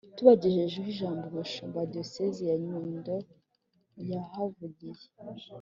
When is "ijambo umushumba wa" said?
0.93-1.87